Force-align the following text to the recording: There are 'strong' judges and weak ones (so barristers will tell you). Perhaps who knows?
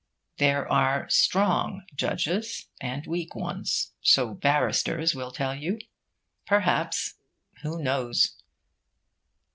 There 0.39 0.67
are 0.67 1.07
'strong' 1.11 1.83
judges 1.95 2.69
and 2.81 3.05
weak 3.05 3.35
ones 3.35 3.91
(so 4.01 4.33
barristers 4.33 5.13
will 5.13 5.29
tell 5.31 5.53
you). 5.53 5.77
Perhaps 6.47 7.13
who 7.61 7.83
knows? 7.83 8.41